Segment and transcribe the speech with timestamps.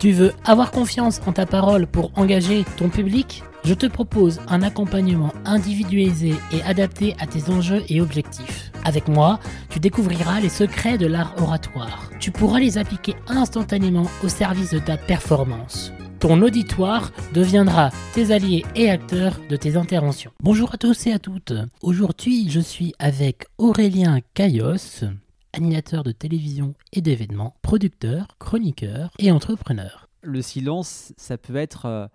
[0.00, 3.42] Tu veux avoir confiance en ta parole pour engager ton public?
[3.64, 8.72] Je te propose un accompagnement individualisé et adapté à tes enjeux et objectifs.
[8.86, 12.08] Avec moi, tu découvriras les secrets de l'art oratoire.
[12.18, 15.92] Tu pourras les appliquer instantanément au service de ta performance.
[16.18, 20.32] Ton auditoire deviendra tes alliés et acteurs de tes interventions.
[20.42, 21.52] Bonjour à tous et à toutes.
[21.82, 25.04] Aujourd'hui, je suis avec Aurélien Caillos,
[25.52, 30.08] animateur de télévision et d'événements, producteur, chroniqueur et entrepreneur.
[30.22, 31.86] Le silence, ça peut être.
[31.86, 32.06] euh,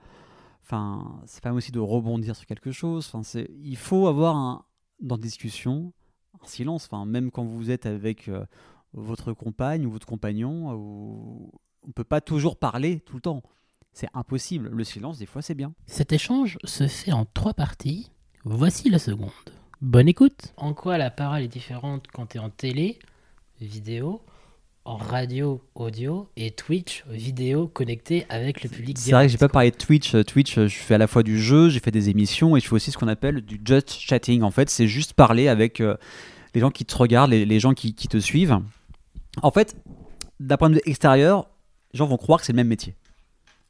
[0.63, 3.05] Enfin, c'est pas aussi de rebondir sur quelque chose.
[3.08, 4.66] Enfin, c'est, il faut avoir un,
[4.99, 5.94] dans des discussions
[6.44, 6.85] un silence.
[6.91, 8.44] Enfin, même quand vous êtes avec euh,
[8.94, 11.52] votre compagne ou votre compagnon, euh, ou-
[11.88, 13.44] on peut pas toujours parler tout le temps.
[13.94, 14.69] C'est impossible.
[14.69, 15.73] Le silence, des fois, c'est bien.
[15.86, 18.09] Cet échange se fait en trois parties.
[18.44, 19.30] Voici la seconde.
[19.81, 20.53] Bonne écoute.
[20.58, 22.97] En quoi la parole est différente quand tu es en télé,
[23.61, 24.22] vidéo,
[24.84, 29.50] en radio, audio et Twitch, vidéo connectée avec le public C'est vrai que j'ai pas
[29.50, 30.14] parlé de Twitch.
[30.14, 32.59] Euh, Twitch, euh, je fais à la fois du jeu, j'ai fait des émissions et
[32.59, 34.44] je fais aussi ce qu'on appelle du just chatting.
[34.44, 35.95] En fait, c'est juste parler avec euh,
[36.53, 38.59] les gens qui te regardent, les, les gens qui, qui te suivent.
[39.42, 39.75] En fait,
[40.40, 41.47] d'un point de vue extérieur,
[41.94, 42.95] les gens vont croire que c'est le même métier.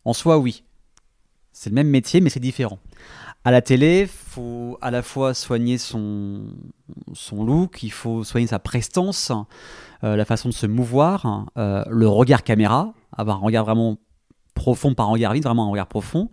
[0.03, 0.63] En soi, oui.
[1.53, 2.79] C'est le même métier, mais c'est différent.
[3.45, 6.47] À la télé, faut à la fois soigner son,
[7.31, 9.31] look, il faut soigner sa prestance,
[10.03, 13.99] euh, la façon de se mouvoir, euh, le regard caméra, avoir un regard vraiment
[14.55, 16.31] profond, un regard vide, vraiment un regard profond.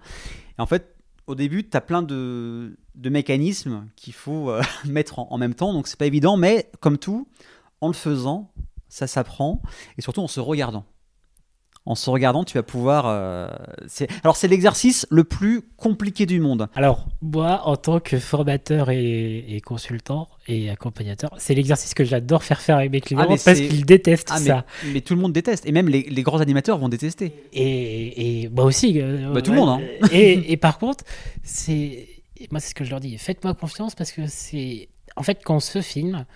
[0.58, 0.96] Et en fait,
[1.26, 5.54] au début, tu as plein de, de mécanismes qu'il faut euh, mettre en, en même
[5.54, 7.28] temps, donc c'est pas évident, mais comme tout,
[7.82, 8.50] en le faisant,
[8.88, 9.60] ça s'apprend,
[9.98, 10.86] et surtout en se regardant.
[11.84, 13.06] En se regardant, tu vas pouvoir.
[13.08, 13.48] euh,
[14.22, 16.68] Alors, c'est l'exercice le plus compliqué du monde.
[16.76, 22.44] Alors, moi, en tant que formateur et, et consultant et accompagnateur, c'est l'exercice que j'adore
[22.44, 24.64] faire faire avec mes clients Ah, parce qu'ils détestent Ah, mais, ça.
[24.92, 27.32] mais tout le monde déteste, et même les, les grands animateurs vont détester.
[27.52, 29.00] Et, et moi aussi.
[29.00, 29.80] euh, Bah, tout le monde, hein.
[30.12, 31.02] Et, et par contre,
[31.42, 32.08] c'est
[32.52, 33.16] moi, c'est ce que je leur dis.
[33.18, 34.88] Faites-moi confiance parce que c'est.
[35.16, 36.26] En fait, quand on se filme,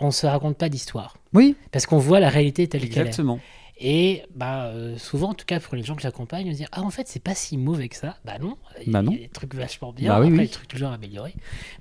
[0.00, 1.16] on se raconte pas d'histoire.
[1.32, 3.00] Oui, Parce qu'on voit la réalité telle qu'elle est.
[3.08, 3.38] exactement.
[3.78, 6.64] Et bah, euh, souvent, en tout cas pour les gens que j'accompagne, on se dit
[6.72, 8.16] Ah, en fait, c'est pas si mauvais que ça.
[8.24, 9.12] Bah non, il y a- Bah non.
[9.12, 10.44] des trucs vachement bien, Bah oui, après, oui.
[10.46, 11.34] des trucs toujours améliorés.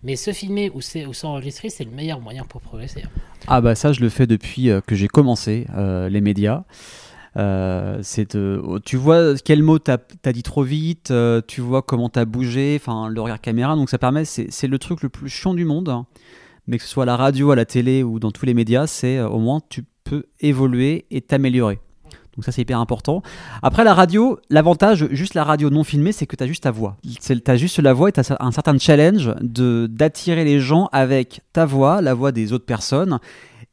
[0.03, 3.03] Mais se filmer ou s'enregistrer, c'est le meilleur moyen pour progresser.
[3.05, 3.09] hein.
[3.47, 6.63] Ah bah ça je le fais depuis euh, que j'ai commencé euh, les médias.
[7.37, 11.13] Euh, c'est oh, tu vois quel mot t'as as dit trop vite,
[11.47, 14.79] tu vois comment t'as bougé, enfin le regard caméra, donc ça permet, c'est c'est le
[14.79, 16.07] truc le plus chiant du monde, hein.
[16.67, 18.87] mais que ce soit à la radio, à la télé ou dans tous les médias,
[18.87, 21.79] c'est au moins tu peux évoluer et t'améliorer.
[22.35, 23.21] Donc ça c'est hyper important.
[23.61, 26.71] Après la radio, l'avantage, juste la radio non filmée, c'est que tu as juste ta
[26.71, 26.97] voix.
[27.03, 30.89] Tu as juste la voix et tu as un certain challenge de d'attirer les gens
[30.91, 33.19] avec ta voix, la voix des autres personnes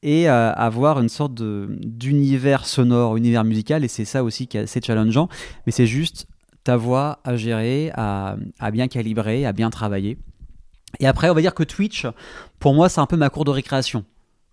[0.04, 4.62] et euh, avoir une sorte d'univers sonore, univers musical et c'est ça aussi qui est
[4.62, 5.28] assez challengeant.
[5.66, 6.26] Mais c'est juste
[6.64, 8.36] ta voix à gérer, à
[8.72, 10.18] bien calibrer, à bien travailler.
[11.00, 12.06] Et après, on va dire que Twitch,
[12.58, 14.04] pour moi, c'est un peu ma cour de récréation.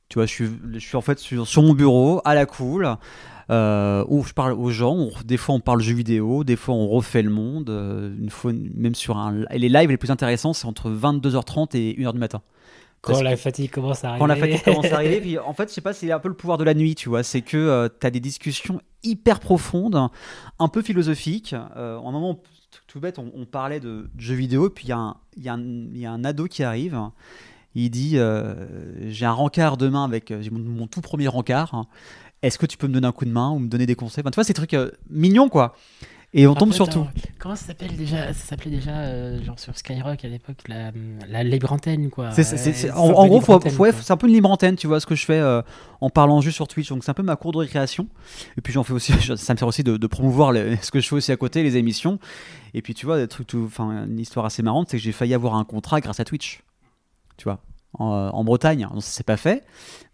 [0.09, 2.89] Tu vois, je suis, je suis en fait sur, sur mon bureau, à la cool,
[3.51, 4.95] euh, où je parle aux gens.
[4.95, 7.69] On- des fois, on parle jeux vidéo, des fois, on refait le monde.
[7.69, 9.43] euh, une fois, même sur un.
[9.51, 12.41] Et les lives les plus intéressants, c'est entre 22h30 et 1h du matin.
[13.01, 14.19] Quand la fatigue commence à arriver.
[14.19, 16.27] quand la fatigue commence à arriver, puis en fait, je sais pas, c'est un peu
[16.27, 17.23] le pouvoir de la nuit, tu vois.
[17.23, 20.09] C'est que tu as des discussions hyper profondes,
[20.59, 21.55] un peu philosophiques.
[21.77, 22.41] Euh, en un moment,
[22.87, 24.95] tout- bête, on, on parlait de, jeux vidéo, puis y, y,
[25.37, 26.99] il y a un ado qui arrive.
[27.75, 28.55] Il dit euh,
[29.09, 31.85] J'ai un rencard demain avec j'ai mon, mon tout premier rencard.
[32.41, 34.21] Est-ce que tu peux me donner un coup de main ou me donner des conseils?
[34.23, 35.75] Enfin, Tu vois, ces trucs euh, mignons, quoi.
[36.31, 37.07] Et on tombe attends, sur tout.
[37.39, 40.91] Comment ça s'appelle déjà Ça s'appelait déjà, euh, genre sur Skyrock à l'époque, la,
[41.27, 42.29] la libre antenne, quoi.
[42.91, 43.41] En, gros,
[43.79, 45.63] ouais, c'est un peu une libre antenne, tu vois, ce que je fais euh,
[46.01, 46.87] en parlant juste sur Twitch.
[46.89, 48.07] Donc c'est un peu ma cour de récréation.
[48.57, 50.99] Et puis j'en fais aussi, ça me sert aussi de, de promouvoir les- ce que
[51.01, 52.19] je fais aussi à côté, les émissions.
[52.75, 55.11] Et puis tu vois, des trucs, tout- enfin une histoire assez marrante, c'est que j'ai
[55.11, 56.61] failli avoir un contrat grâce à Twitch.
[57.39, 57.63] Tu vois,
[57.93, 58.87] en, en Bretagne.
[58.91, 59.65] Donc ça s'est pas fait,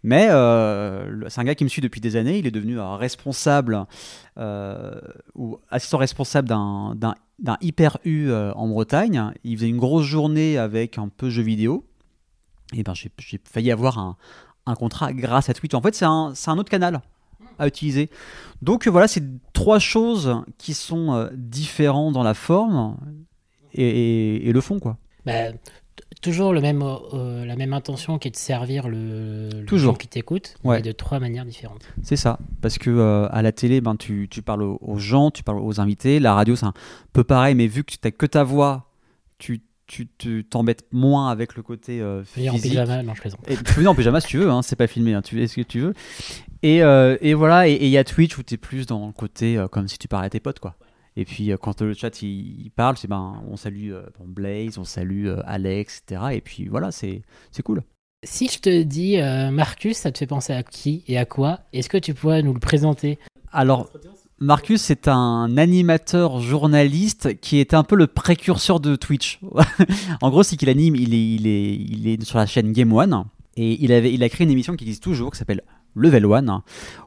[0.02, 2.38] mais euh, c'est un gars qui me suit depuis des années.
[2.38, 3.84] Il est devenu un responsable
[4.38, 5.00] euh,
[5.34, 9.32] ou assistant responsable d'un hyper U euh, en Bretagne.
[9.44, 11.84] Il faisait une grosse journée avec un peu jeux vidéo.
[12.72, 13.10] Et ben j'ai
[13.44, 14.16] failli avoir un,
[14.66, 15.74] un contrat grâce à Twitch.
[15.74, 17.00] En fait, c'est un, un autre canal
[17.58, 18.10] à utiliser.
[18.62, 22.96] Donc euh, voilà, c'est trois choses qui sont euh, différentes dans la forme
[23.72, 24.96] et, le fond, quoi.
[25.26, 25.50] Bah,
[26.22, 29.92] toujours le même, euh, la même intention qui est de servir le, le Toujours.
[29.92, 30.76] gens qui t'écoute, Ouais.
[30.76, 31.82] mais de trois manières différentes.
[32.02, 35.42] C'est ça, parce que euh, à la télé, ben, tu, tu parles aux, gens, tu
[35.42, 36.18] parles aux invités.
[36.20, 36.74] La radio, c'est un
[37.12, 38.90] peu pareil, mais vu que tu n'as que ta voix,
[39.38, 40.08] tu tu
[40.50, 42.60] t'embêtes moins avec le côté euh, en physique.
[42.72, 43.38] pyjama, non, je plaisante.
[43.46, 45.36] Et tu peux venir en pyjama si tu veux, hein, c'est pas filmé, hein, tu
[45.36, 45.94] fais ce que tu veux.
[46.64, 49.12] Et, euh, et voilà, et il y a Twitch où tu es plus dans le
[49.12, 50.74] côté euh, comme si tu parlais à tes potes, quoi.
[51.16, 54.26] Et puis euh, quand le chat il, il parle, c'est ben on salue euh, bon,
[54.26, 56.22] Blaze, on salue euh, Alex, etc.
[56.32, 57.82] Et puis voilà, c'est c'est cool.
[58.24, 61.60] Si je te dis euh, Marcus, ça te fait penser à qui et à quoi?
[61.72, 63.18] Est-ce que tu pourrais nous le présenter?
[63.52, 63.90] Alors
[64.38, 69.40] Marcus, c'est un animateur journaliste qui est un peu le précurseur de Twitch.
[70.20, 72.92] en gros, c'est qu'il anime, il est, il, est, il est sur la chaîne Game
[72.92, 73.24] One
[73.56, 75.62] et il, avait, il a créé une émission qui existe toujours qui s'appelle
[75.94, 76.60] Level One,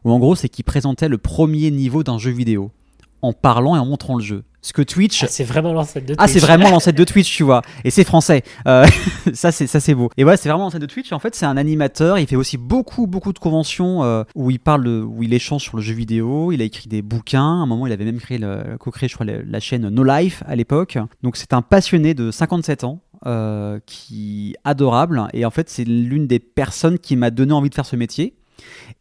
[0.03, 2.71] où en gros, c'est qu'il présentait le premier niveau d'un jeu vidéo
[3.21, 4.43] en parlant et en montrant le jeu.
[4.61, 5.23] Ce que Twitch.
[5.23, 6.43] Ah, C'est vraiment l'ancêtre de Ah, c'est Twitch.
[6.43, 7.61] vraiment l'ancêtre de Twitch, tu vois.
[7.85, 8.43] Et c'est français.
[8.67, 8.85] Euh,
[9.33, 10.09] ça, c'est ça, c'est beau.
[10.17, 11.13] Et ouais, c'est vraiment l'ancêtre de Twitch.
[11.13, 12.19] En fait, c'est un animateur.
[12.19, 15.63] Il fait aussi beaucoup, beaucoup de conventions euh, où il parle, de- où il échange
[15.63, 16.51] sur le jeu vidéo.
[16.51, 17.39] Il a écrit des bouquins.
[17.41, 20.03] À un moment, il avait même créé, le- co-créé, je crois, la, la chaîne No
[20.03, 20.97] Life à l'époque.
[21.23, 22.99] Donc, c'est un passionné de 57 ans.
[23.25, 27.75] euh, qui adorable et en fait c'est l'une des personnes qui m'a donné envie de
[27.75, 28.33] faire ce métier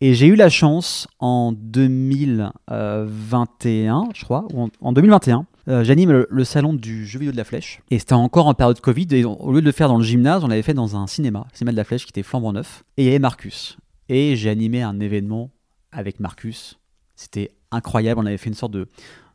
[0.01, 6.25] et j'ai eu la chance en 2021 je crois ou en, en 2021 euh, j'anime
[6.29, 7.81] le, salon du jeu vidéo de la Flèche.
[7.91, 9.07] Et c'était encore en période Covid.
[9.11, 11.47] Et au lieu de le faire dans le gymnase, on l'avait fait dans un cinéma,
[11.53, 12.85] le cinéma de la Flèche, qui était flambant neuf.
[12.97, 13.77] Et il y avait Marcus.
[14.09, 15.51] Et j'ai animé un événement
[15.93, 16.79] avec Marcus.
[17.17, 18.21] C'était incroyable.
[18.21, 18.89] On avait fait une sorte de,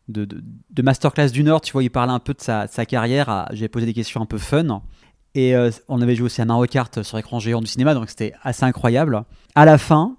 [0.07, 1.61] de, de, masterclass d'une heure.
[1.61, 3.29] Tu vois, il parlait un peu de sa, de sa carrière.
[3.29, 4.81] à- J'avais posé des questions un peu fun.
[5.35, 7.93] Et euh, on avait joué aussi à Mario Kart sur écran géant du cinéma.
[7.93, 9.23] Donc c'était assez incroyable.
[9.55, 10.15] À la fin,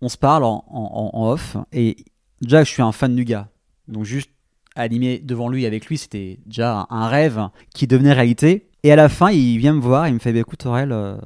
[0.00, 1.56] on se parle en, en- en off.
[1.72, 1.96] Et
[2.40, 3.48] déjà, je suis un fan du gars.
[3.88, 4.30] Donc juste
[4.74, 8.68] animer devant lui avec lui, c'était déjà un rêve qui devenait réalité.
[8.82, 11.16] Et à la fin, il vient me voir, il me fait bah, écoute Aurel, euh,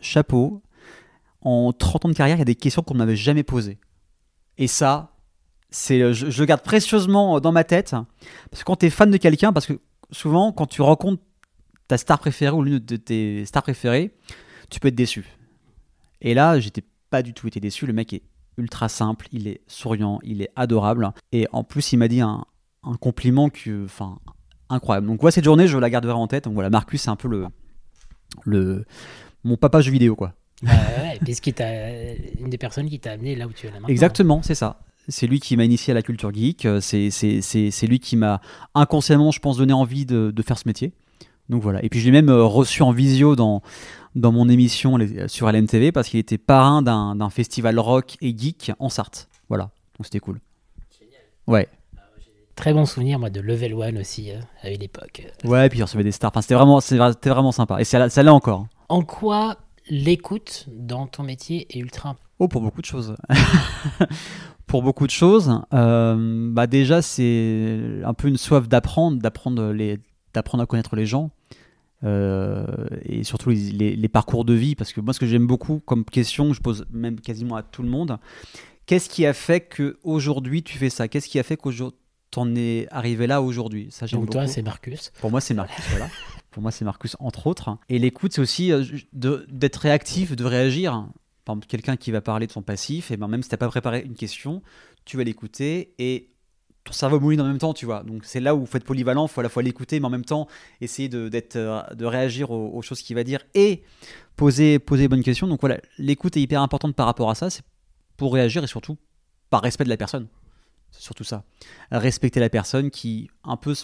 [0.00, 0.62] chapeau.
[1.42, 3.78] En 30 ans de carrière, il y a des questions qu'on ne m'avait jamais posées.
[4.58, 5.12] Et ça,
[5.70, 7.92] c'est, je, je le garde précieusement dans ma tête.
[8.50, 11.22] Parce que quand tu es fan de quelqu'un, parce que souvent, quand tu rencontres
[11.90, 14.12] ta star préférée ou l'une de tes stars préférées,
[14.70, 15.24] tu peux être déçu.
[16.20, 17.84] Et là, j'étais pas du tout été déçu.
[17.84, 18.22] Le mec est
[18.58, 21.10] ultra simple, il est souriant, il est adorable.
[21.32, 22.44] Et en plus, il m'a dit un,
[22.84, 24.18] un compliment que, enfin,
[24.68, 25.08] incroyable.
[25.08, 26.44] Donc, voilà, cette journée, je la garderai en tête.
[26.44, 27.46] Donc, voilà, Marcus, c'est un peu le,
[28.44, 28.84] le,
[29.42, 30.34] mon papa jeu vidéo, quoi.
[30.62, 30.70] Bah
[31.02, 31.80] ouais, puisqu'il t'a
[32.38, 33.88] une des personnes qui t'a amené là où tu es là maintenant.
[33.88, 34.80] Exactement, c'est ça.
[35.08, 36.66] C'est lui qui m'a initié à la culture geek.
[36.66, 38.40] euh, C'est, lui qui m'a
[38.74, 40.92] inconsciemment, je pense, donné envie de, de faire ce métier.
[41.50, 41.84] Donc voilà.
[41.84, 43.60] Et puis je l'ai même euh, reçu en visio dans,
[44.14, 48.34] dans mon émission les- sur LMTV parce qu'il était parrain d'un, d'un festival rock et
[48.36, 49.28] geek en Sarthe.
[49.48, 49.64] Voilà.
[49.98, 50.40] Donc c'était cool.
[51.46, 51.68] Ouais.
[52.54, 55.26] Très bon souvenir, moi, de Level One aussi, hein, à une époque.
[55.44, 56.30] Ouais, et puis il recevait des stars.
[56.30, 57.80] Enfin, c'était vraiment, c'était vraiment sympa.
[57.80, 58.66] Et ça, l'a- ça l'est encore.
[58.88, 59.56] En quoi
[59.88, 63.14] l'écoute dans ton métier est ultra Oh, pour beaucoup de choses.
[64.66, 65.60] pour beaucoup de choses.
[65.74, 69.98] Euh, bah déjà, c'est un peu une soif d'apprendre, d'apprendre les,
[70.34, 71.30] d'apprendre à connaître les gens.
[72.04, 72.64] Euh,
[73.04, 75.80] et surtout les, les- les parcours de vie, parce que moi, ce que j'aime beaucoup
[75.80, 78.18] comme question, que je pose même quasiment à tout le monde,
[78.86, 81.08] qu'est-ce qui a fait que aujourd'hui tu fais ça?
[81.08, 81.98] Qu'est-ce qui a fait qu'aujourd'hui
[82.30, 83.88] t'en es arrivé là aujourd'hui?
[83.90, 84.52] Ça, j'aime Donc toi, beaucoup.
[84.52, 85.12] c'est Marcus.
[85.20, 86.08] Pour moi, c'est Marcus, voilà.
[86.50, 87.76] Pour moi, c'est Marcus, entre autres.
[87.88, 88.82] Et l'écoute, c'est aussi euh,
[89.12, 90.92] d'être réactif, de réagir.
[91.44, 93.58] Par exemple, quelqu'un qui va parler de son passif, et ben même si tu n'as
[93.58, 94.62] pas préparé une question,
[95.04, 96.30] tu vas l'écouter et
[96.84, 98.02] ton cerveau mouline en même temps, tu vois.
[98.02, 100.06] Donc c'est là où il faut être polyvalent, il faut à la fois l'écouter, mais
[100.06, 100.48] en même temps
[100.80, 103.82] essayer de, euh, de réagir aux, choses qu'il va dire et
[104.36, 105.46] poser, poser les bonnes questions.
[105.46, 107.62] Donc voilà, l'écoute est hyper importante par rapport à ça, c'est
[108.16, 108.96] pour réagir et surtout
[109.50, 110.26] par respect de la personne.
[110.90, 111.44] C'est surtout ça.
[111.92, 113.74] Respecter la personne qui un peu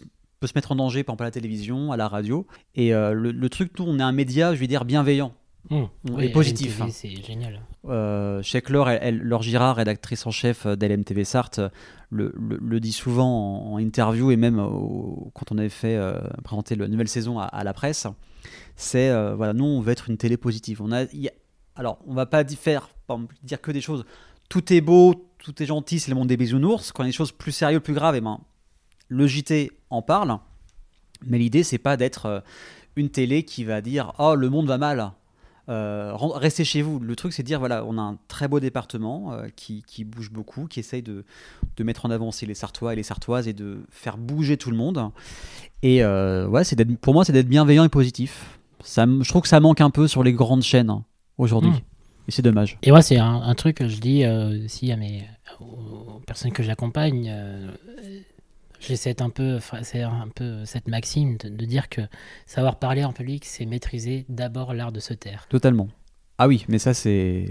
[0.40, 2.46] peut se mettre en danger, par exemple à la télévision, à la radio.
[2.74, 5.32] Et euh, le, le truc, nous, on est un média, je vais dire, bienveillant.
[5.70, 6.88] Hum, On oui, est positif, hein.
[6.90, 7.61] C'est génial.
[7.87, 11.61] Euh, Cheikh Laure, elle, elle- Laure Girard, rédactrice en chef d'LMTV Sarthe,
[12.11, 15.96] le, le- le dit souvent en, en interview et même au- quand on avait fait
[15.96, 18.06] euh, présenter la nouvelle saison à, à la presse.
[18.76, 20.80] C'est euh, voilà, nous on veut être une télé positive.
[20.82, 21.32] On a, il y a-
[21.75, 24.04] alors on va pas faire, exemple, dire que des choses.
[24.49, 26.92] Tout est beau, tout est gentil, c'est le monde des bisounours.
[26.92, 28.38] Quand il y a des choses plus sérieuses, plus graves, et ben
[29.08, 30.38] le JT en parle.
[31.25, 32.40] Mais l'idée c'est pas d'être euh,
[32.94, 35.11] une télé qui va dire oh le monde va mal.
[35.68, 37.00] Euh, restez chez vous.
[37.00, 40.04] Le truc, c'est de dire voilà, on a un très beau département euh, qui, qui
[40.04, 41.25] bouge beaucoup, qui essaye de,
[41.76, 44.70] de mettre en avant aussi les Sartois et les Sartoises et de faire bouger tout
[44.70, 45.11] le monde.
[45.82, 48.58] Et euh, ouais, c'est pour moi, c'est d'être bienveillant et positif.
[48.85, 51.04] Ça, je trouve que ça manque un peu sur les grandes chaînes hein,
[51.38, 51.70] aujourd'hui.
[51.70, 51.80] Mm.
[52.28, 52.78] Et c'est dommage.
[52.82, 55.28] Et moi, c'est un, un truc que je dis euh, aussi à mes
[55.61, 57.30] aux personnes que j'accompagne.
[57.32, 57.68] euh,
[58.80, 59.59] J'ai cette un peu,
[59.95, 62.02] un peu cette maxime de, de dire que
[62.47, 65.47] savoir parler en public, c'est maîtriser d'abord l'art de se taire.
[65.49, 65.88] Totalement.
[66.38, 67.47] Ah oui, mais ça c'est.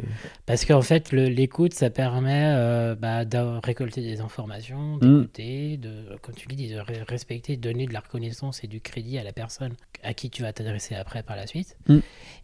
[0.46, 5.00] Parce qu'en fait, l'écoute, ça permet euh, bah, de récolter des informations, Mm.
[5.22, 9.18] d'écouter, de, comme tu dis, de re- respecter, donner de la reconnaissance et du crédit
[9.18, 11.76] à la personne à qui tu vas t'adresser après par la suite.
[11.90, 11.98] Mm.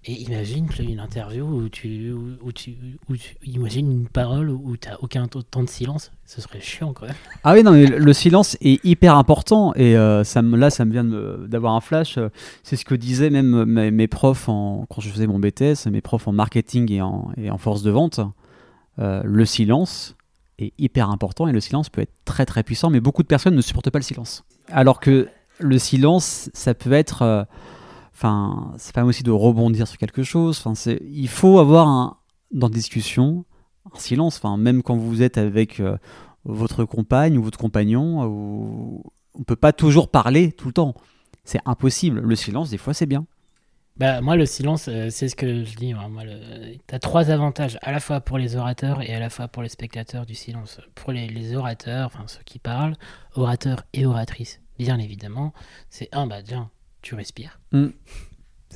[0.05, 2.75] Et imagine une interview où tu, où, où tu,
[3.07, 6.93] où tu- imagine une parole où tu n'as aucun temps de silence, ce serait chiant
[6.93, 7.15] quand même.
[7.43, 10.85] Ah oui, non, mais le silence est hyper important et euh, ça me, là, ça
[10.85, 12.17] me vient d'avoir un flash.
[12.17, 12.29] euh,
[12.63, 16.27] C'est ce que disaient même mes, mes profs quand je faisais mon BTS, mes profs
[16.27, 18.21] en marketing et en, et en force de vente.
[18.99, 20.15] Euh, le silence
[20.57, 23.55] est hyper important et le silence peut être très très puissant, mais beaucoup de personnes
[23.55, 24.43] ne supportent pas le silence.
[24.69, 25.27] Alors que
[25.59, 27.23] le silence, ça peut être.
[27.23, 27.43] euh,
[28.13, 30.63] Enfin, c'est pas aussi de rebondir sur quelque chose.
[31.09, 32.17] Il faut avoir un,
[32.51, 33.45] dans des discussions
[33.85, 34.37] un silence.
[34.37, 35.97] Enfin, même quand vous êtes avec euh,
[36.45, 39.03] votre compagne ou votre compagnon, ou...
[39.33, 40.95] on peut pas toujours parler tout le temps.
[41.43, 42.19] C'est impossible.
[42.19, 43.25] Le silence, des fois, c'est bien.
[43.97, 45.93] Bah, moi, le silence, euh, c'est ce que je dis.
[45.93, 49.29] Moi, moi, tu as trois avantages, à la fois pour les orateurs et à la
[49.29, 50.79] fois pour les spectateurs du silence.
[50.95, 52.95] Pour les, les orateurs, enfin ceux qui parlent,
[53.35, 55.53] orateurs et oratrices, bien évidemment,
[55.89, 56.69] c'est un, bah, tiens,
[57.01, 57.59] tu respires.
[57.73, 57.87] Mm.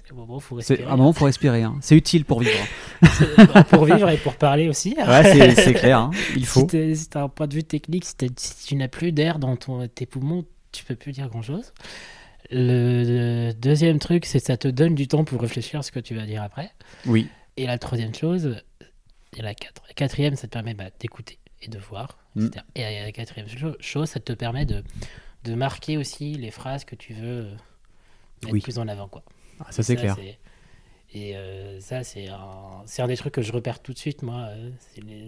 [0.06, 0.84] C'est le moment faut respirer.
[0.84, 1.64] à un moment, faut respirer.
[1.64, 1.76] hein.
[1.82, 3.64] C'est utile pour vivre.
[3.70, 4.96] Pour vivre et pour parler aussi.
[5.08, 5.98] Ouais, c'est, clair.
[6.00, 6.12] hein.
[6.36, 6.68] Il faut.
[6.70, 8.16] Si as un point de vue technique, si,
[8.68, 11.74] tu n'as plus d'air dans ton, tes poumons, tu peux plus dire grand-chose.
[12.52, 15.92] Le, le deuxième truc, c'est que ça te donne du temps pour réfléchir à ce
[15.92, 16.70] que tu vas dire après.
[17.08, 17.28] Oui.
[17.58, 18.62] Et la troisième chose,
[19.36, 22.18] et la, quatre- la quatrième, ça te permet bah, d'écouter et de voir.
[22.36, 22.50] Mm.
[22.76, 24.84] Et la quatrième cho- chose, ça te permet de,
[25.46, 27.52] de marquer aussi les phrases que tu veux euh,
[28.44, 28.62] mettre Oui.
[28.62, 29.08] plus en avant.
[29.08, 29.24] Quoi.
[29.60, 30.16] Ah, ça, c'est clair.
[31.14, 34.50] Et euh, ça, c'est un, un des trucs que je repère tout de suite, moi,
[34.50, 34.70] euh,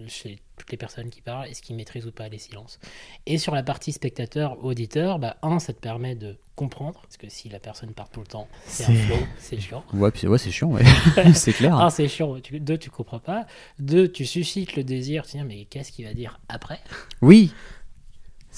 [0.06, 2.78] chez toutes les personnes qui parlent, est-ce qu'ils maîtrisent ou pas les silences.
[3.24, 7.48] Et sur la partie spectateur-auditeur, bah, un, ça te permet de comprendre, parce que si
[7.48, 9.84] la personne parle tout le temps, c'est un C'est- flow, c'est chiant.
[9.94, 10.68] Ouais, puis, ouais, c'est chiant.
[10.68, 10.82] Ouais.
[11.34, 11.74] c'est clair.
[11.74, 12.36] Un, c'est chiant.
[12.52, 13.46] Deux, tu comprends pas.
[13.78, 15.24] Deux, tu suscites le désir.
[15.26, 16.80] Tu dis, mais qu'est-ce qu'il va dire après?
[17.22, 17.52] Oui.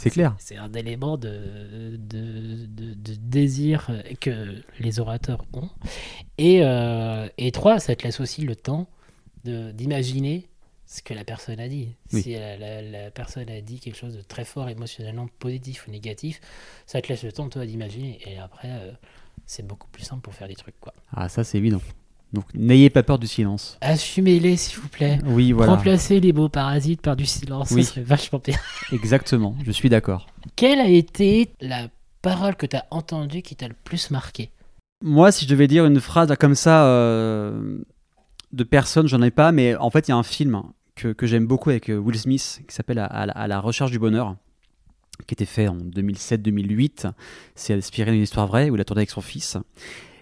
[0.02, 0.34] C'est clair.
[0.38, 3.90] C'est un élément de, de, de- de désir
[4.20, 5.68] que les orateurs ont.
[6.38, 8.88] Et, euh, et trois, ça te laisse aussi le temps
[9.44, 10.46] de- d'imaginer
[10.86, 11.94] ce que la personne a dit.
[12.12, 12.22] Oui.
[12.22, 15.90] Si la, la- la personne a dit quelque chose de très fort émotionnellement positif ou
[15.90, 16.40] négatif,
[16.86, 18.18] ça te laisse le temps, toi, d'imaginer.
[18.26, 18.90] Et après, euh,
[19.46, 20.80] c'est beaucoup plus simple pour faire des trucs.
[20.80, 20.94] quoi.
[21.12, 21.80] Ah, ça, c'est évident.
[22.32, 23.76] Donc, n'ayez pas peur du silence.
[23.80, 25.18] Assumez-les, s'il vous plaît.
[25.26, 25.74] Oui, voilà.
[25.74, 27.82] Remplacez les mots parasites par du silence, Oui.
[27.84, 28.58] serait vachement pire.
[28.92, 29.56] Exactement.
[29.64, 30.28] Je suis d'accord.
[30.54, 31.88] Quelle a été la
[32.22, 34.50] parole que tu as entendue qui t'a le plus marqué?
[35.02, 37.78] Moi, si je devais dire une phrase comme ça euh,
[38.52, 40.62] de personne, j'en ai pas, mais en fait, il y a un film
[40.94, 43.98] que, que j'aime beaucoup avec euh, Will Smith qui s'appelle à, à la recherche du
[43.98, 44.36] bonheur,
[45.26, 47.10] qui était fait en 2007-2008.
[47.54, 49.56] C'est inspiré d'une histoire vraie où il a tourné avec son fils.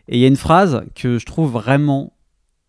[0.08, 2.12] Et il y a une phrase que je trouve vraiment.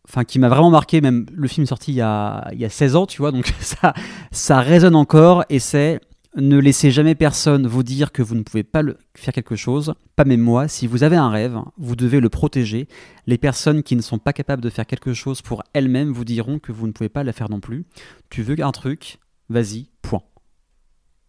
[0.07, 2.65] Enfin, qui m'a vraiment marqué, même le film est sorti il y a, il y
[2.65, 3.93] a 16 ans, tu vois, donc ça,
[4.31, 5.99] ça résonne encore, et c'est
[6.35, 9.93] ne laissez jamais personne vous dire que vous ne pouvez pas le- faire quelque chose,
[10.15, 10.67] pas même moi.
[10.67, 12.87] Si vous avez un rêve, vous devez le protéger.
[13.27, 16.59] Les personnes qui ne sont pas capables de faire quelque chose pour elles-mêmes vous diront
[16.59, 17.85] que vous ne pouvez pas le faire non plus.
[18.29, 19.19] Tu veux un truc,
[19.49, 20.23] vas-y, point.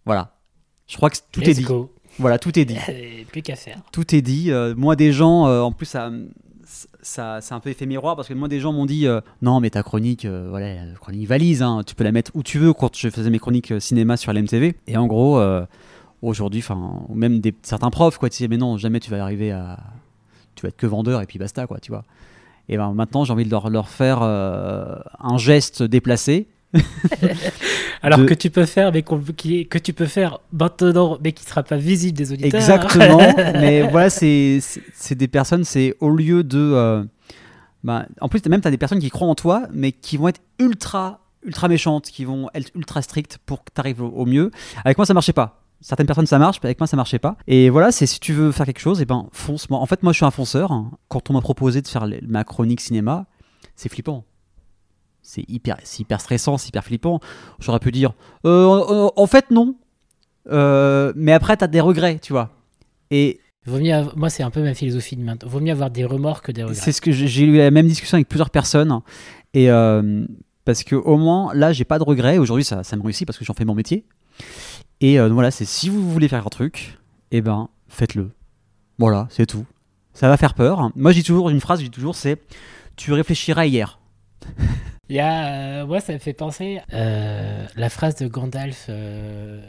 [0.06, 0.38] Voilà.
[0.86, 1.62] Je crois que tout est dit.
[1.62, 1.92] go.
[2.18, 2.76] Voilà, tout est dit.
[3.32, 3.78] Plus qu'à faire.
[3.92, 4.50] Tout est dit.
[4.50, 6.10] Euh, moi, des gens, euh, en plus, ça,
[7.02, 9.60] ça, c'est un peu effet miroir parce que moi, des gens m'ont dit euh, non,
[9.60, 12.72] mais ta chronique, voilà, la chronique valise, hein, tu peux la mettre où tu veux.
[12.72, 15.42] Quand je faisais mes chroniques cinéma sur l'MTV, et en gros,
[16.22, 19.52] aujourd'hui, enfin, même des, certains profs, quoi, tu sais, mais non, jamais tu vas arriver
[19.52, 19.78] à,
[20.54, 22.04] tu vas être que vendeur et puis basta, quoi, tu vois.
[22.68, 26.46] Et ben maintenant, j'ai envie de leur, leur faire un geste déplacé.
[28.02, 31.32] Alors De- que tu peux faire, mais qu'on- qui- que tu peux faire maintenant, mais
[31.32, 32.60] qui sera pas visible des auditeurs.
[32.60, 33.18] Exactement.
[33.54, 34.60] mais voilà, c'est
[35.10, 36.58] des personnes, c'est au lieu de.
[36.58, 37.04] euh,
[37.84, 40.28] bah, en plus, même, tu as des personnes qui croient en toi, mais qui vont
[40.28, 44.26] être ultra, ultra méchantes, qui vont être ultra strictes pour que tu arrives au, au
[44.26, 44.50] mieux.
[44.84, 45.56] Avec moi, ça marchait pas.
[45.82, 47.36] Certaines personnes, ça marche, mais avec moi, ça marchait pas.
[47.46, 49.70] Et voilà, c'est si tu veux faire quelque chose, et ben fonce.
[49.70, 50.70] Moi, en fait, moi, je suis un fonceur.
[51.08, 53.24] Quand on m'a proposé de faire les- ma chronique cinéma,
[53.76, 54.24] c'est flippant.
[55.22, 57.20] C'est hyper, hyper stressant, c'est hyper flippant.
[57.60, 58.12] J'aurais pu dire,
[58.46, 59.76] euh, en- fait, non.
[60.50, 62.50] Euh, mais après, tu as des regrets, tu vois.
[63.10, 65.48] Et Vaut mieux avoir- Moi, c'est un peu ma philosophie de maintenant.
[65.48, 66.74] Vaut mieux avoir des remords que des regrets.
[66.80, 69.00] c'est ce que j'ai j'ai eu la même discussion avec plusieurs personnes.
[69.52, 70.24] Et euh,
[70.64, 72.38] parce que au moins, là, j'ai pas de regrets.
[72.38, 74.04] Aujourd'hui, ça, ça me réussit parce que j'en fais mon métier.
[75.02, 76.98] Et euh, voilà, c'est si vous voulez faire un truc,
[77.30, 78.30] eh ben, faites-le.
[78.98, 79.66] Voilà, c'est tout.
[80.14, 80.90] Ça va faire peur.
[80.96, 82.38] Moi, dis toujours une phrase, dis toujours, c'est
[82.96, 83.98] tu réfléchiras hier.
[85.10, 89.60] Il y a, euh, moi, ça me fait penser euh, la phrase de Gandalf euh,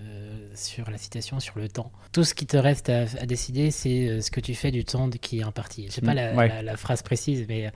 [0.53, 1.91] sur la citation sur le temps.
[2.11, 4.85] Tout ce qui te reste à, à décider, c'est euh, ce que tu fais du
[4.85, 5.87] temps qui est imparti.
[5.87, 6.47] Je sais pas Mm, la, ouais.
[6.47, 7.71] la- la phrase précise, mais,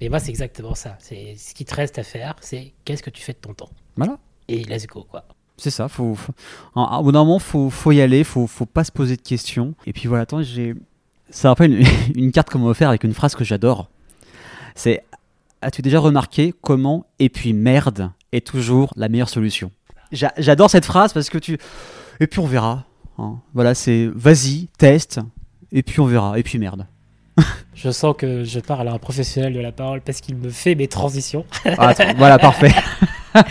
[0.00, 0.96] mais moi, c'est exactement ça.
[1.00, 3.70] C'est ce qui te reste à faire, c'est qu'est-ce que tu fais de ton temps.
[3.96, 4.16] Voilà.
[4.48, 5.24] Et let's go, quoi.
[5.58, 6.32] C'est ça, faut, faut-
[6.74, 9.74] au bout d'un moment, faut, faut y aller, faut, faut pas se poser de questions.
[9.86, 10.74] Et puis voilà, attends, j'ai.
[11.28, 13.90] Ça rappelle une, une carte qu'on m'a offert avec une phrase que j'adore.
[14.74, 15.04] C'est
[15.62, 19.70] As-tu déjà remarqué comment et puis merde est toujours la meilleure solution?
[20.10, 21.56] J'a- J'adore cette phrase parce que tu.
[22.20, 22.84] Et puis on verra.
[23.18, 23.36] hein.
[23.54, 25.20] Voilà, c'est vas-y, teste,
[25.70, 26.86] et puis on verra, et puis merde.
[27.74, 30.74] Je sens que je parle à un professionnel de la parole parce qu'il me fait
[30.74, 31.46] mes transitions.
[31.64, 32.70] Ah, voilà, parfait.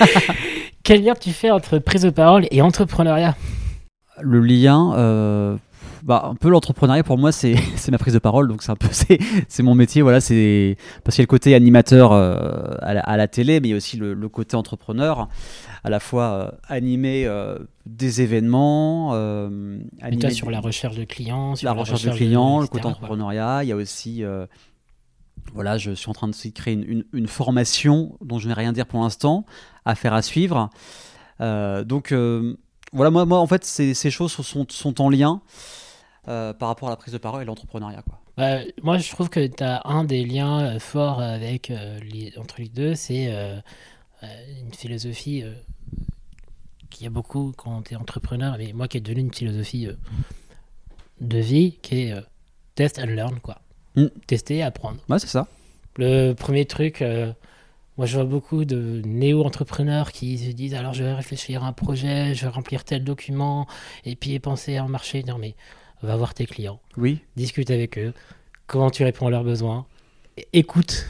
[0.84, 3.36] Quel lien tu fais entre prise de parole et entrepreneuriat?
[4.22, 5.58] Le lien, euh,
[6.04, 8.76] bah, un peu l'entrepreneuriat pour moi, c'est c'est ma prise de parole, donc c'est un
[8.76, 12.76] peu c'est c'est mon métier, voilà, c'est parce qu'il y a le côté animateur euh,
[12.82, 15.28] à, la, à la télé, mais il y a aussi le, le côté entrepreneur,
[15.84, 19.80] à la fois euh, animer euh, des événements, euh,
[20.20, 22.92] toi, sur la recherche de clients, sur la recherche de clients, le côté quoi.
[22.92, 24.46] entrepreneuriat, il y a aussi euh,
[25.54, 28.72] voilà, je suis en train de créer une, une- une formation dont je n'ai rien
[28.74, 29.46] dire pour l'instant,
[29.86, 30.70] à faire à suivre.
[31.42, 32.56] Euh, donc euh,
[32.94, 35.42] voilà, moi, moi en fait, ces, ces choses sont, sont en lien
[36.28, 38.02] euh, par rapport à la prise de parole et l'entrepreneuriat.
[38.04, 38.20] Quoi.
[38.38, 42.34] Bah, moi, je trouve que tu as un des liens euh, forts avec, euh, les-
[42.38, 43.32] entre les deux, c'est
[44.24, 45.44] une philosophie
[46.92, 49.88] qu'il y a beaucoup quand tu es entrepreneur, mais moi qui est devenue une philosophie
[51.22, 52.16] de vie, qui est
[52.76, 53.62] test and learn, quoi.
[53.96, 54.06] Mm.
[54.28, 55.00] Tester, apprendre.
[55.10, 55.48] Ouais, c'est ça.
[55.98, 57.04] Le premier truc,
[57.98, 61.74] moi je vois beaucoup de néo-entrepreneurs qui se disent alors je vais réfléchir à un
[61.74, 63.68] projet, je vais remplir tel document,
[64.06, 65.24] et puis penser à un marché.
[65.24, 65.56] Non mais
[66.04, 68.14] va voir tes clients, Oui, discute avec eux,
[68.68, 69.86] comment tu réponds à leurs besoins,
[70.54, 71.06] écoute,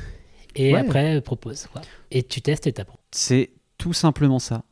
[0.56, 0.80] et Ouais.
[0.80, 1.68] après euh, propose.
[1.72, 1.82] quoi.
[2.12, 3.00] Et tu testes et t'apprends.
[3.12, 4.64] c'est tout simplement ça.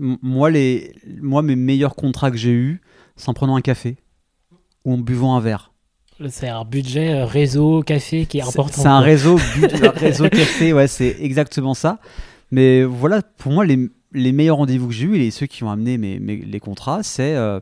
[0.00, 2.80] M- moi, les, moi, mes meilleurs contrats que j'ai eus,
[3.16, 3.96] c'est en prenant un café
[4.84, 5.72] ou en buvant un verre.
[6.30, 8.80] C'est un budget euh, réseau, café qui est important.
[8.82, 9.36] C'est un réseau,
[9.96, 11.98] réseau café, ouais, c'est exactement ça.
[12.50, 15.70] Mais voilà, pour moi, les, les meilleurs rendez-vous que j'ai eus et ceux qui ont
[15.70, 17.60] amené mes, mes- les contrats, c'est euh,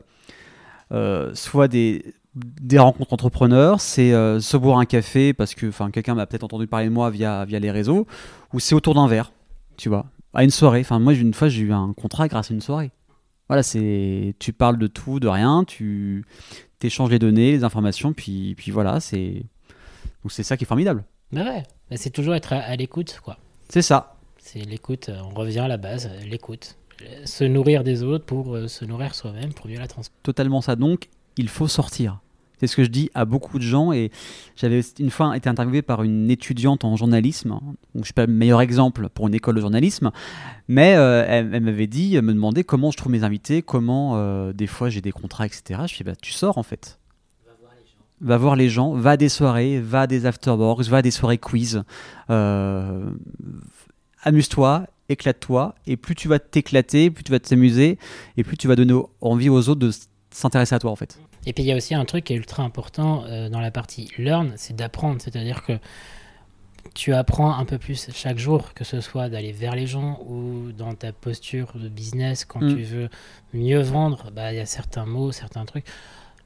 [1.33, 6.25] soit des, des rencontres entrepreneurs, c'est euh, se boire un café parce que quelqu'un m'a
[6.25, 8.07] peut-être entendu parler de moi via, via les réseaux,
[8.53, 9.31] ou c'est autour d'un verre,
[9.77, 10.81] tu vois, à une soirée.
[10.81, 12.91] Enfin, moi, une fois, j'ai eu un contrat grâce à une soirée.
[13.47, 16.25] Voilà, c'est tu parles de tout, de rien, tu
[16.81, 19.43] échanges les données, les informations, puis, puis voilà, c'est
[20.21, 21.03] donc c'est ça qui est formidable.
[21.31, 23.37] Mais ouais, mais c'est toujours être à, à l'écoute, quoi.
[23.69, 24.17] C'est ça.
[24.37, 26.77] C'est l'écoute, euh, on revient à la base, euh, l'écoute.
[27.01, 30.15] Euh, Se nourrir des autres pour euh, se nourrir soi-même, pour mieux la transmettre.
[30.23, 30.75] totalement ça.
[30.75, 32.19] Donc, il faut sortir.
[32.59, 33.91] C'est ce que je dis à beaucoup de gens.
[33.91, 34.11] Et
[34.55, 37.49] j'avais une fois été interviewé par une étudiante en journalisme.
[37.49, 40.11] Donc, je suis pas le meilleur exemple pour une école de journalisme.
[40.69, 44.67] Mais euh, elle, m'avait dit, elle me demandait comment je trouve mes invités, comment des
[44.67, 45.81] fois j'ai des contrats, etc.
[45.87, 46.99] Je fais, bah, tu sors en fait.
[48.21, 51.11] Va voir les gens, va à des soirées, va à des afterworks, va à des
[51.11, 51.83] soirées quiz.
[54.23, 55.75] Amuse-toi, éclate-toi.
[55.87, 57.97] Et plus tu vas t'éclater, plus tu vas t'amuser,
[58.37, 59.91] et plus tu vas donner envie aux autres de
[60.31, 61.19] s'intéresser à toi en fait.
[61.45, 63.71] Et puis il y a aussi un truc qui est ultra important euh, dans la
[63.71, 65.21] partie learn, c'est d'apprendre.
[65.21, 65.73] C'est-à-dire que
[66.93, 70.71] tu apprends un peu plus chaque jour, que ce soit d'aller vers les gens ou
[70.71, 72.75] dans ta posture de business, quand Mm.
[72.75, 73.09] tu veux
[73.53, 75.85] mieux vendre, bah, il y a certains mots, certains trucs.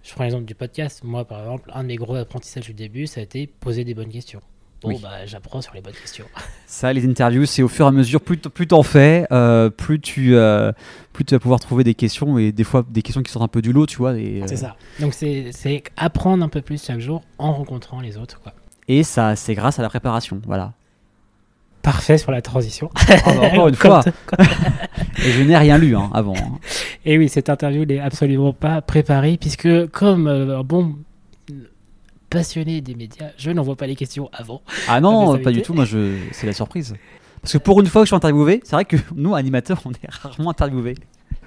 [0.03, 1.01] Je prends l'exemple du podcast.
[1.03, 3.93] Moi, par exemple, un de mes gros apprentissages du début, ça a été poser des
[3.93, 4.41] bonnes questions.
[4.81, 4.99] Bon, Oui.
[5.01, 6.25] bah, j'apprends sur les bonnes questions.
[6.65, 9.99] Ça, les interviews, c'est au fur et à mesure, plus, plus t'en fais, euh, plus,
[9.99, 10.71] tu, euh,
[11.11, 13.47] plus tu vas pouvoir trouver des questions, et des fois des questions qui sortent un
[13.49, 14.11] peu du lot, tu vois.
[14.11, 14.75] Euh, C'est ça.
[15.01, 18.39] Donc, c'est apprendre un peu plus chaque jour en rencontrant les autres.
[18.41, 18.53] Quoi.
[18.87, 20.71] et ça, c'est grâce à la préparation, voilà.
[21.81, 22.89] Parfait sur la transition.
[23.07, 24.01] Bah, encore une fois,
[25.17, 26.35] et je n'ai rien lu hein, avant.
[26.35, 26.59] hein.
[27.05, 30.95] Et oui, cette interview n'est absolument pas préparée, puisque comme bon
[32.29, 34.61] passionné des médias, je n'envoie pas les questions avant.
[34.87, 36.17] Ah non, pas du tout, moi, je...
[36.31, 36.95] c'est la surprise.
[37.41, 39.91] Parce que pour une fois que je suis interviewé, c'est vrai que nous, animateurs, on
[39.91, 40.95] est rarement interviewés.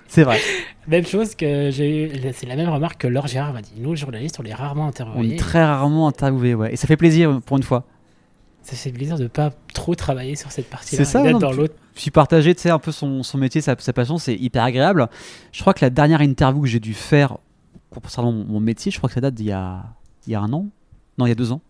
[0.09, 0.38] C'est vrai.
[0.88, 3.73] Même chose que j'ai eu, c'est la même remarque que Laure Gérard m'a dit.
[3.79, 5.35] Nous, journalistes, on est rarement On interviewés.
[5.35, 6.73] est très rarement interviewés, ouais.
[6.73, 7.85] Et ça fait plaisir pour une fois.
[8.62, 11.05] Ça fait plaisir de pas trop travailler sur cette partie-là.
[11.05, 11.75] C'est ça, non, dans l'autre.
[11.95, 15.09] Puis partager, tu sais, un peu son, son métier, sa, sa passion, c'est hyper agréable.
[15.53, 17.38] Je crois que la dernière interview que j'ai dû faire
[17.90, 19.85] concernant mon, mon métier, je crois que ça date d'il y a,
[20.26, 20.66] il y a un an.
[21.18, 21.61] Non, il y a deux ans.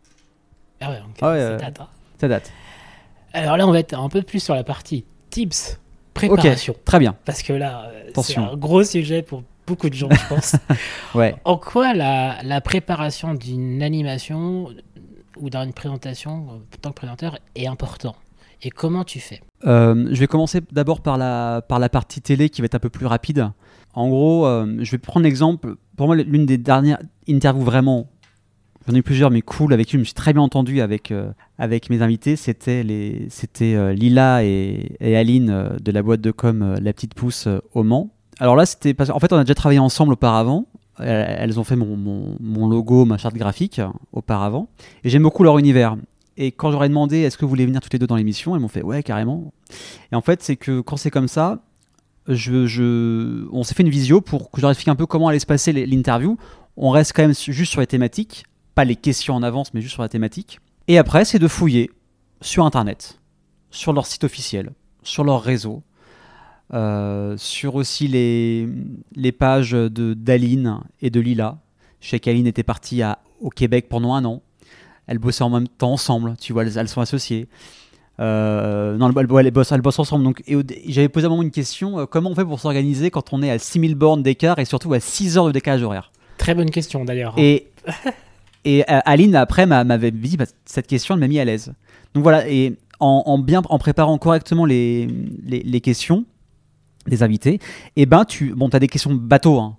[0.80, 1.88] Ah ouais, donc, Ah ouais, c'est euh, date, hein.
[2.18, 2.52] Ça date.
[3.32, 5.78] Alors là, on va être un peu plus sur la partie tips,
[6.14, 6.74] préparation.
[6.84, 7.16] Très bien.
[7.24, 10.56] Parce que là, euh, c'est un gros sujet pour beaucoup de gens, je pense.
[11.14, 11.34] Ouais.
[11.44, 14.68] En quoi la, la préparation d'une animation
[15.38, 18.14] ou d'une présentation euh, en tant que présentateur est important?
[18.62, 19.40] Et comment tu fais?
[19.64, 22.80] Euh, je vais commencer d'abord par la, par la partie télé qui va être un
[22.80, 23.50] peu plus rapide.
[23.94, 25.74] En gros, euh, je vais prendre l'exemple.
[25.96, 28.08] Pour moi, l'une des dernières interviews vraiment,
[28.86, 31.10] j'en ai eu plusieurs, mais cool, avec qui je me suis très bien entendu avec,
[31.10, 36.76] euh, avec mes invités, c'était euh, Lila et, Aline euh, de la boîte de com
[36.80, 38.10] La Petite Pousse au Mans.
[38.38, 40.66] Alors là, c'était parce qu'en fait, on a déjà travaillé ensemble auparavant.
[40.98, 41.96] Elles ont fait mon,
[42.40, 43.80] mon- logo, ma charte graphique
[44.12, 44.68] auparavant.
[45.04, 45.96] Et j'aime beaucoup leur univers.
[46.36, 48.60] Et quand j'aurais demandé est-ce que vous voulez venir toutes les deux dans l'émission, elles
[48.62, 49.52] m'ont fait ouais, carrément.
[50.12, 51.62] Et en fait, c'est que quand c'est comme ça,
[52.28, 55.28] je, je- on s'est fait une visio pour que je leur explique un peu comment
[55.28, 56.36] allait se passer l'interview.
[56.76, 59.94] On reste quand même juste sur les thématiques, pas les questions en avance, mais juste
[59.94, 60.60] sur la thématique.
[60.88, 61.90] Et après, c'est de fouiller
[62.40, 63.20] sur Internet,
[63.70, 65.82] sur leur site officiel, sur leur réseau,
[66.74, 68.68] euh, sur aussi les,
[69.14, 71.58] les pages de d'Aline et de Lila.
[72.00, 74.42] Je sais qu'Aline était partie à, au Québec pendant un an.
[75.06, 77.48] Elles bossaient en même temps ensemble, tu vois, elles, elles sont associées.
[78.20, 80.24] Euh, non, elles, elles bossent, elles bossent ensemble.
[80.24, 80.56] Donc, et
[80.88, 83.42] j'avais posé à un moment une question euh, comment on fait pour s'organiser quand on
[83.42, 86.12] est à 6000 bornes d'écart et surtout à 6 heures de décalage horaire?
[86.38, 87.34] Très bonne question d'ailleurs.
[87.36, 87.68] Et,
[88.64, 91.72] et euh, Aline, après, m'a- m'avait dit bah, cette question, m'a mis à l'aise.
[92.14, 95.06] Donc voilà, et en, en bien en préparant correctement les,
[95.44, 96.24] les, les questions
[97.06, 97.58] des invités,
[97.96, 99.58] et ben tu bon, as des questions bateau.
[99.58, 99.76] Hein.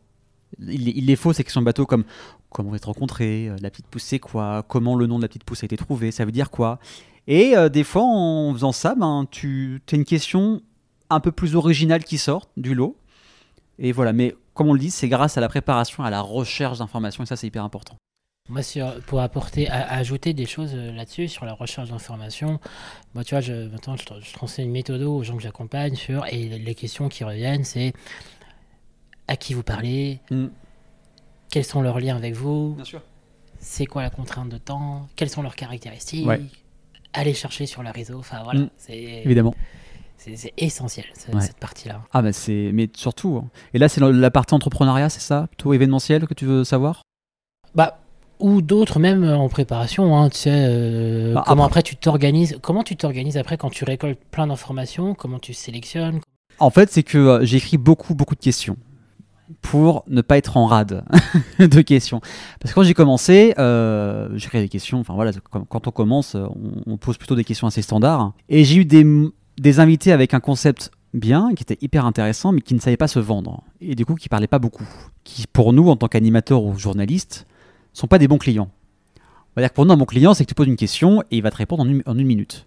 [0.60, 2.04] Il, il est faux ces questions bateau comme
[2.50, 5.24] comment on va être rencontré, euh, la petite pousse c'est quoi, comment le nom de
[5.24, 6.80] la petite pousse a été trouvé, ça veut dire quoi?
[7.26, 10.62] Et euh, des fois, en faisant ça, ben, tu as une question
[11.10, 12.98] un peu plus originale qui sort du lot.
[13.80, 16.80] Et voilà, mais comme on le dit, c'est grâce à la préparation, à la recherche
[16.80, 17.96] d'informations, et ça c'est hyper important.
[18.50, 22.60] Moi, sur- pour apporter, à- ajouter des choses euh, là-dessus, sur la recherche d'informations,
[23.16, 25.96] moi, tu vois, je, maintenant, je, tra- je transmets une méthode aux gens que j'accompagne
[25.96, 27.94] sur, et les questions qui reviennent, c'est
[29.30, 30.48] à qui vous parlez, Mm.
[31.52, 33.02] quels sont leurs liens avec vous, Bien sûr.
[33.60, 36.42] c'est quoi la contrainte de temps, quelles sont leurs caractéristiques, Ouais.
[37.14, 38.70] allez chercher sur le réseau, enfin voilà, Mm.
[38.76, 39.56] c'est Évidemment.
[40.18, 41.40] c'est- essentiel, Ouais.
[41.40, 42.02] cette partie-là.
[42.12, 43.38] Ah bah c'est, mais surtout.
[43.42, 43.50] hein.
[43.74, 47.04] Et là c'est la- la partie entrepreneuriat, c'est ça, plutôt événementiel que tu veux savoir?
[47.74, 48.00] Bah,
[48.44, 52.84] ou d'autres même en préparation, hein, tu sais, euh, Bah, comment après tu t'organises, comment
[52.84, 56.20] tu t'organises après quand tu récoltes plein d'informations, comment tu sélectionnes,
[56.60, 58.78] En fait, c'est que euh, j'ai écrit beaucoup beaucoup de questions
[59.62, 61.04] pour ne pas être en rade
[61.60, 62.22] de questions.
[62.60, 65.00] Parce que quand j'ai commencé, euh, j'ai créé des questions.
[65.00, 65.32] Enfin voilà,
[65.70, 66.46] quand on commence, euh,
[66.86, 68.34] on, on pose plutôt des questions assez standards.
[68.50, 69.06] Et j'ai eu des,
[69.58, 73.08] des invités avec un concept bien, qui était hyper intéressant, mais qui ne savaient pas
[73.08, 73.64] se vendre.
[73.82, 74.88] Et du coup, qui parlaient pas beaucoup.
[75.24, 77.46] Qui, pour nous, en tant qu'animateurs ou journalistes,
[77.94, 78.70] sont pas des bons clients.
[79.56, 81.22] On va dire que pour nous, un bon client, c'est que tu poses une question
[81.24, 82.66] et il va te répondre en une, minute.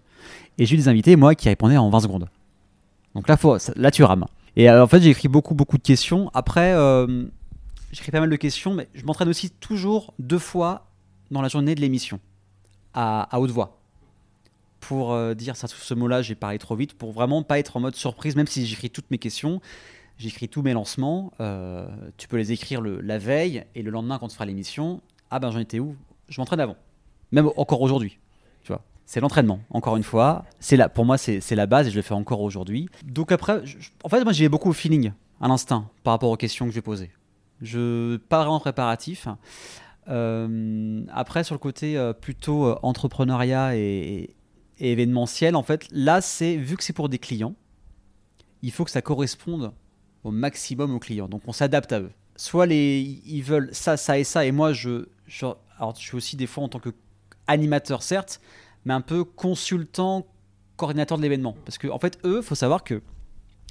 [0.57, 2.29] Et j'ai eu des invités, moi, qui répondaient en 20 secondes.
[3.13, 4.25] Donc là, faut, là tu rames.
[4.55, 6.31] Et euh, en fait, j'ai écrit beaucoup, beaucoup de questions.
[6.33, 7.25] Après, euh,
[7.91, 10.87] j'ai écrit pas mal de questions, mais je m'entraîne aussi toujours deux fois
[11.31, 12.19] dans la journée de l'émission,
[12.93, 13.79] à, haute voix.
[14.79, 17.79] Pour euh, dire ça, ce mot-là, j'ai parlé trop vite, pour vraiment pas être en
[17.79, 19.61] mode surprise, même si j'écris toutes mes questions,
[20.17, 21.33] j'écris tous mes lancements.
[21.39, 21.87] euh,
[22.17, 25.01] tu peux les écrire la veille et le lendemain quand tu feras l'émission.
[25.31, 25.95] Ah ben j'en étais où?
[26.29, 26.75] Je m'entraîne avant.
[27.31, 28.19] Même encore aujourd'hui.
[28.63, 28.81] Tu vois.
[29.05, 30.45] C'est l'entraînement, encore une fois.
[30.59, 32.89] C'est là, pour moi, c'est la base et je le fais encore aujourd'hui.
[33.05, 33.61] Donc après,
[34.03, 36.73] en fait, moi, j'y vais beaucoup au feeling, à l'instinct, par rapport aux questions que
[36.73, 37.11] je vais.
[37.61, 39.27] Je pas vraiment préparatif.
[40.09, 44.35] Euh, après, sur le côté euh, plutôt euh, entrepreneuriat et,
[44.79, 47.55] et événementiel, en fait, là, c'est vu que c'est pour des clients,
[48.61, 49.73] il faut que ça corresponde
[50.23, 51.27] au maximum aux clients.
[51.27, 52.11] Donc, on s'adapte à eux.
[52.35, 55.07] Soit les, ils veulent ça, ça et ça, et moi, je,
[55.77, 56.89] alors, je suis aussi des fois en tant que
[57.47, 58.41] animateur, certes,
[58.85, 60.25] mais un peu consultant,
[60.75, 61.55] coordinateur de l'événement.
[61.65, 63.01] Parce que, en fait, eux, faut savoir que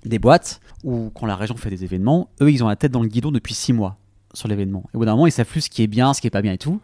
[0.05, 3.03] des boîtes, ou quand la région fait des événements, eux, ils ont la tête dans
[3.03, 3.97] le guidon depuis six mois
[4.35, 4.85] sur l'événement.
[4.93, 6.31] Et au bout d'un moment, ils savent plus ce qui est bien, ce qui est
[6.31, 6.81] pas bien et tout.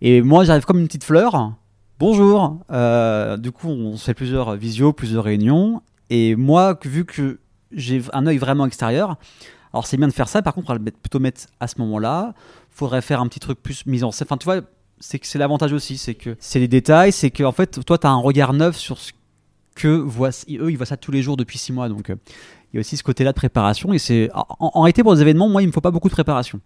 [0.00, 1.54] Et moi, j'arrive comme une petite fleur.
[1.98, 2.58] Bonjour.
[2.70, 5.82] Euh, du coup, on fait plusieurs visios, plusieurs réunions.
[6.10, 7.40] Et moi, vu que
[7.72, 9.16] j'ai un œil vraiment extérieur,
[9.72, 10.42] alors c'est bien de faire ça.
[10.42, 12.34] Par contre, on va plutôt mettre à ce moment-là.
[12.70, 14.26] Faudrait faire un petit truc plus mis en scène.
[14.28, 14.60] Enfin, tu vois,
[15.00, 17.98] c'est que c'est l'avantage aussi, c'est que c'est les détails, c'est que en fait, toi,
[17.98, 19.12] tu as un regard neuf sur ce
[19.74, 21.88] que voient, eux, ils voient ça tous les jours depuis six mois.
[21.88, 22.16] Donc, euh,
[22.72, 23.92] il y a aussi ce côté-là de préparation.
[23.92, 26.14] Et c'est en, en réalité pour des événements, moi, il me faut pas beaucoup de
[26.14, 26.60] préparation.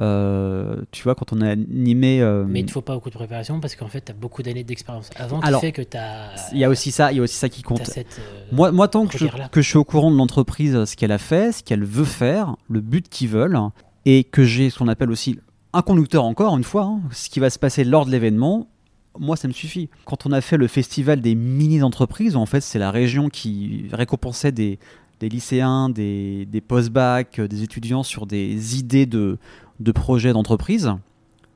[0.00, 2.20] Euh, tu vois, quand on a animé.
[2.20, 4.42] euh, Mais il ne faut pas beaucoup de préparation parce qu'en fait, tu as beaucoup
[4.42, 7.16] d'années d'expérience avant qui Alors, fait que tu as, il y a aussi ça, il
[7.18, 7.86] y a aussi ça qui compte.
[7.86, 8.18] cette.
[8.18, 11.12] euh, Moi, moi, tant que je, que je suis au courant de l'entreprise, ce qu'elle
[11.12, 13.58] a fait, ce qu'elle veut faire, le but qu'ils veulent,
[14.04, 15.38] et que j'ai ce qu'on appelle aussi
[15.72, 18.66] un conducteur encore une fois, hein, ce qui va se passer lors de l'événement,
[19.18, 19.90] moi ça me suffit.
[20.06, 24.52] Quand on a fait le festival des mini-entreprises, en fait c'est la région qui récompensait
[24.52, 24.78] des,
[25.20, 29.38] des lycéens, des, des post-bac, des étudiants sur des idées de,
[29.80, 30.92] de projets d'entreprise,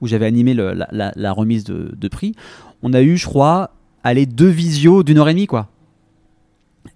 [0.00, 2.35] où j'avais animé la, remise de, prix,
[2.83, 3.70] on a eu, je crois,
[4.04, 5.68] aller deux visios d'une heure et demie, quoi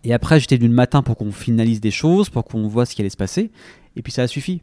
[0.04, 2.94] Et après, j'étais venu le matin pour qu'on finalise des choses, pour qu'on voit ce
[2.94, 3.50] qui allait se passer.
[3.96, 4.62] Et puis ça a suffi.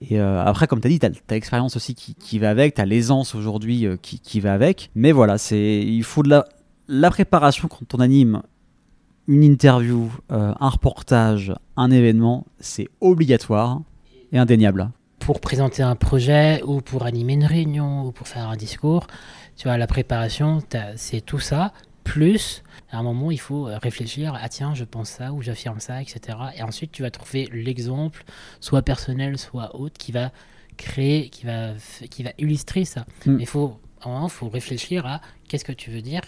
[0.00, 2.80] Et euh, après, comme tu as dit, tu as, l'expérience aussi qui, va avec, tu
[2.80, 4.90] as l'aisance aujourd'hui euh, qui, qui, va avec.
[4.94, 6.44] Mais voilà, c'est il faut de la,
[6.88, 8.42] la préparation quand on anime
[9.28, 13.80] une interview, euh, un reportage, un événement, c'est obligatoire
[14.32, 14.90] et indéniable.
[15.24, 19.06] Pour présenter un projet ou pour animer une réunion ou pour faire un discours,
[19.56, 20.58] tu vois, la préparation,
[20.96, 25.32] c'est tout ça, plus à un moment il faut réfléchir, ah tiens, je pense ça
[25.32, 26.38] ou j'affirme ça, etc.
[26.56, 28.24] Et ensuite tu vas trouver l'exemple,
[28.60, 30.32] soit personnel, soit autre, qui va
[30.76, 31.70] créer, qui va,
[32.10, 33.06] qui va illustrer ça.
[33.24, 33.38] Hmm.
[33.38, 36.22] Il faut, il faut réfléchir à qu'est-ce que tu veux dire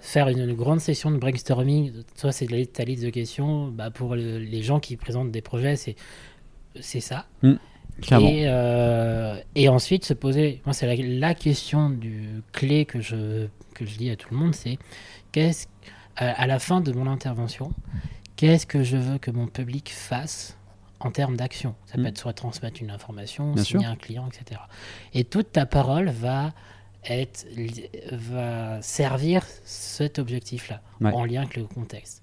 [0.00, 4.62] Faire une, grande session de brainstorming, soit c'est ta liste de questions, bah pour les
[4.62, 7.26] gens qui présentent des projets, c'est ça.
[7.42, 7.54] Mmh,
[8.10, 13.46] et, euh, et, ensuite se poser, moi c'est la, la, question du clé que je,
[13.74, 14.78] que je dis à tout le monde, c'est
[15.32, 15.66] qu'est-ce
[16.16, 17.72] à la fin de mon intervention,
[18.36, 20.58] qu'est-ce que je veux que mon public fasse
[20.98, 21.74] en termes d'action?
[21.86, 22.06] Ça peut mmh.
[22.06, 24.60] être soit transmettre une information, signer un client, etc.
[25.14, 26.52] Et toute ta parole va
[27.08, 27.46] être,
[28.12, 32.22] va servir cet objectif-là, en lien avec le contexte.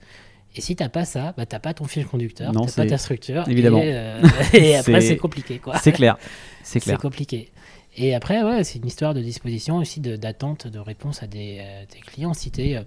[0.57, 3.47] Et si t'as pas ça, bah t'as pas ton fil conducteur, t'as pas ta structure.
[3.47, 3.79] Évidemment.
[3.83, 4.21] Et, euh,
[4.53, 5.77] et après, c'est compliqué, quoi.
[5.77, 6.17] C'est clair.
[6.63, 6.97] C'est clair.
[6.97, 7.51] C'est compliqué.
[7.95, 11.85] Et après, ouais, c'est une histoire de disposition aussi, d'attente, de, réponse à des, euh,
[12.05, 12.33] clients.
[12.33, 12.83] Si tu es,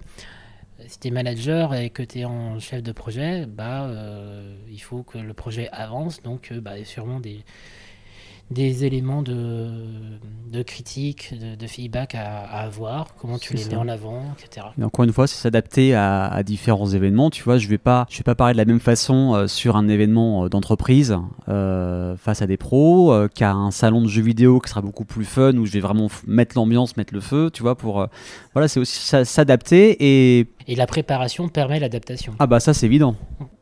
[1.03, 5.17] es, manager et que tu es en chef de projet, bah, euh, il faut que
[5.17, 6.21] le projet avance.
[6.21, 7.43] Donc, bah, sûrement des,
[8.51, 9.71] des éléments de,
[10.51, 14.67] de critique, de, feedback à, avoir, comment tu les mets en avant, etc.
[14.79, 17.29] Et encore une fois, c'est s'adapter à, différents événements.
[17.29, 19.77] Tu vois, je vais pas, je vais pas parler de la même façon euh, sur
[19.77, 24.59] un événement euh, d'entreprise euh, face à des pros qu'à un salon de jeux vidéo
[24.59, 27.49] qui sera beaucoup plus fun où je vais vraiment mettre l'ambiance, mettre le feu.
[27.53, 28.05] Tu vois, pour
[28.53, 32.33] voilà, c'est aussi s'adapter et et la préparation permet l'adaptation.
[32.39, 33.15] Ah bah ça c'est évident.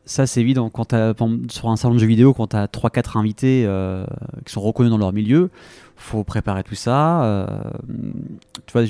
[0.09, 0.71] Ça, c'est évident.
[0.71, 1.13] Quand as,
[1.51, 4.07] sur un salon de jeux vidéo, quand tu as 3-4 invités euh,
[4.43, 5.51] qui sont reconnus dans leur milieu,
[5.99, 7.23] faut préparer tout ça.
[7.23, 7.45] Euh,
[8.65, 8.83] tu vois,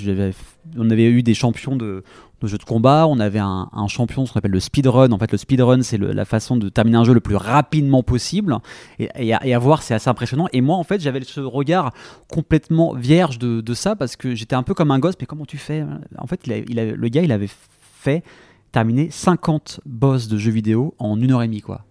[0.77, 2.03] on avait eu des champions de,
[2.43, 3.07] jeux de combat.
[3.07, 5.11] On avait un, champion, ce qu'on appelle le speedrun.
[5.11, 8.57] En fait, le speedrun, c'est la façon de terminer un jeu le plus rapidement possible.
[8.99, 10.47] Et, à, voir, c'est assez impressionnant.
[10.53, 11.91] Et moi, en fait, j'avais ce regard
[12.31, 15.15] complètement vierge de, ça parce que j'étais un peu comme un gosse.
[15.19, 15.83] Mais comment tu fais?
[16.17, 18.23] En fait, le gars, il avait fait
[18.71, 21.85] terminé 50 boss de jeux vidéo en une heure et demie, quoi.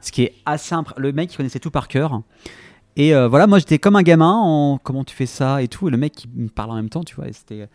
[0.00, 0.94] Ce qui est assez simple.
[0.96, 2.22] Le mec, il connaissait tout par cœur.
[2.96, 5.88] Et euh, voilà, moi j'étais comme un gamin en comment tu fais ça et tout.
[5.88, 7.26] Et le mec, il me parle en même temps, tu vois.
[7.32, 7.68] c'était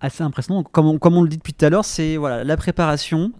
[0.00, 0.62] assez impressionnant.
[0.62, 3.32] Comme on, comme on le dit depuis tout à l'heure, c'est voilà, la préparation,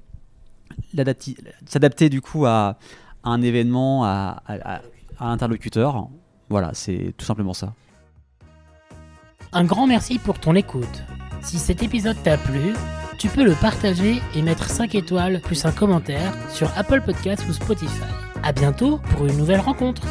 [1.67, 2.79] s'adapter du coup à,
[3.25, 4.81] un événement, à, à,
[5.19, 6.09] à l'interlocuteur.
[6.49, 7.75] Voilà, c'est tout simplement ça.
[9.53, 11.03] Un grand merci pour ton écoute.
[11.43, 12.75] Si cet épisode t'a plu,
[13.19, 17.53] tu peux le partager et mettre 5 étoiles plus un commentaire sur Apple Podcasts ou
[17.53, 18.01] Spotify.
[18.43, 20.03] A bientôt pour une nouvelle rencontre.